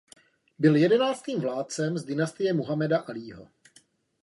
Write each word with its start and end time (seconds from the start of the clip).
Byl 0.59 0.75
jedenáctým 0.75 1.39
vládcem 1.41 1.97
z 1.97 2.03
dynastie 2.05 2.53
Muhammada 2.53 2.99
Alího. 3.01 3.47